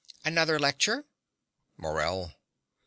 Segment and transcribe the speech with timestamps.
[0.25, 1.05] Another lecture?
[1.77, 2.33] MORELL.